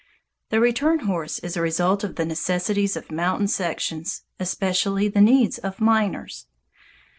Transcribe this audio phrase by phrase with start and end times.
[0.49, 5.59] The return horse is a result of the necessities of mountain sections, especially the needs
[5.59, 6.47] of miners.